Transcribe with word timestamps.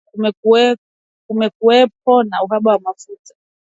Kumekuwepo 1.27 2.23
na 2.23 2.43
uhaba 2.43 2.71
wa 2.71 2.79
mafuta 2.79 3.33